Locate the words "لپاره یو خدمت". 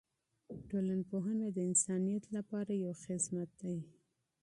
2.35-3.49